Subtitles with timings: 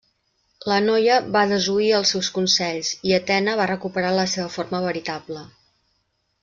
[0.69, 5.49] La noia va desoir els seus consells, i Atena va recuperar la seva forma veritable.